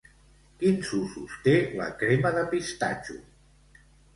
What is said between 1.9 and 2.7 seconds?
crema de